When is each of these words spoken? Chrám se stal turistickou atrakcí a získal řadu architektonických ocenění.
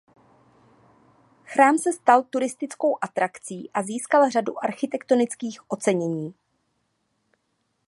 Chrám 1.45 1.77
se 1.77 1.93
stal 1.93 2.23
turistickou 2.23 2.97
atrakcí 3.01 3.69
a 3.73 3.83
získal 3.83 4.29
řadu 4.29 4.63
architektonických 4.63 5.71
ocenění. 5.71 6.33